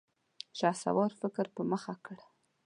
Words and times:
شهسوار 0.59 1.11
فکر 1.21 1.45
په 1.55 1.61
مخه 1.71 1.93
کړ. 2.05 2.17